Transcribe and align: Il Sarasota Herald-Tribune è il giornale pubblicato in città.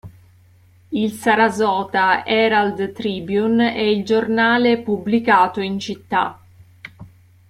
Il 0.93 1.11
Sarasota 1.11 2.25
Herald-Tribune 2.25 3.75
è 3.75 3.81
il 3.81 4.03
giornale 4.03 4.79
pubblicato 4.81 5.61
in 5.61 5.77
città. 5.77 6.39